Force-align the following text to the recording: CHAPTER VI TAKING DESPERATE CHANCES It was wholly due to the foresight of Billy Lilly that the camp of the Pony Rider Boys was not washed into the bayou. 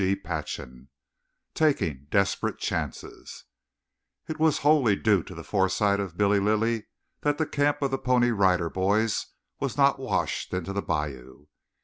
CHAPTER 0.01 0.65
VI 0.65 0.87
TAKING 1.53 2.07
DESPERATE 2.09 2.57
CHANCES 2.57 3.43
It 4.27 4.39
was 4.39 4.57
wholly 4.65 4.95
due 4.95 5.21
to 5.21 5.35
the 5.35 5.43
foresight 5.43 5.99
of 5.99 6.17
Billy 6.17 6.39
Lilly 6.39 6.87
that 7.19 7.37
the 7.37 7.45
camp 7.45 7.83
of 7.83 7.91
the 7.91 7.99
Pony 7.99 8.31
Rider 8.31 8.71
Boys 8.71 9.27
was 9.59 9.77
not 9.77 9.99
washed 9.99 10.55
into 10.55 10.73
the 10.73 10.81
bayou. 10.81 11.45